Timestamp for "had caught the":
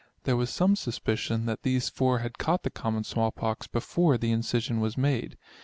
2.25-2.71